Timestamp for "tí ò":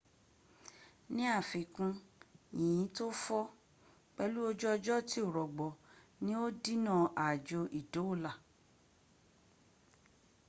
5.09-5.27